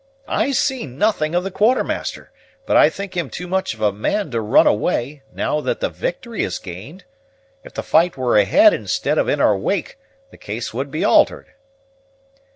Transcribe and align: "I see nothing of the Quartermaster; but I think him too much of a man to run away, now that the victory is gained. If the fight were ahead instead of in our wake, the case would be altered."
"I 0.27 0.49
see 0.49 0.87
nothing 0.87 1.35
of 1.35 1.43
the 1.43 1.51
Quartermaster; 1.51 2.31
but 2.65 2.75
I 2.75 2.89
think 2.89 3.15
him 3.15 3.29
too 3.29 3.45
much 3.47 3.75
of 3.75 3.81
a 3.81 3.91
man 3.93 4.31
to 4.31 4.41
run 4.41 4.65
away, 4.65 5.21
now 5.31 5.61
that 5.61 5.79
the 5.79 5.89
victory 5.91 6.41
is 6.41 6.57
gained. 6.57 7.03
If 7.63 7.75
the 7.75 7.83
fight 7.83 8.17
were 8.17 8.35
ahead 8.35 8.73
instead 8.73 9.19
of 9.19 9.29
in 9.29 9.39
our 9.39 9.55
wake, 9.55 9.99
the 10.31 10.37
case 10.39 10.73
would 10.73 10.89
be 10.89 11.03
altered." 11.05 11.53